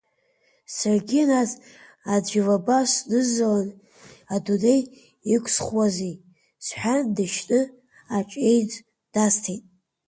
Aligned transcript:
Саргьы 0.75 1.21
нас, 1.31 1.51
аӡә 2.13 2.33
илаба 2.39 2.79
сныззала 2.91 3.63
адунеи 4.33 4.81
иқәсхуазеи,— 5.33 6.15
сҳәан, 6.65 7.03
дышьны 7.15 7.61
аҷеиӡ 8.17 8.71
дасҭеит. 9.13 9.63